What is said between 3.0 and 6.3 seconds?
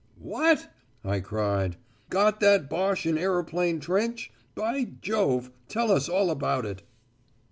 in Aeroplane Trench? By Jove, tell us